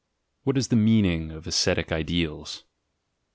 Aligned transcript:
WHAT 0.45 0.57
IS 0.57 0.69
THE 0.69 0.75
MEANING 0.77 1.29
OF 1.29 1.45
ASCETIC 1.45 1.91
IDEALS? 1.91 2.63